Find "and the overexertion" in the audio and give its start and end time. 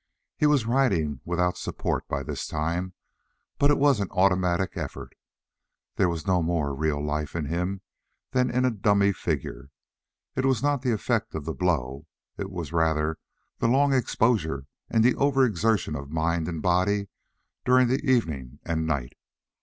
14.89-15.95